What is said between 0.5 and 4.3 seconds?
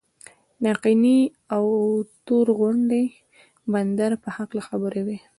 د آقینې او تور غونډۍ بندر په